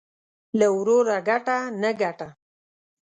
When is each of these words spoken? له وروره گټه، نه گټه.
له 0.59 0.67
وروره 0.77 1.17
گټه، 1.29 1.57
نه 1.81 1.91
گټه. 2.01 2.29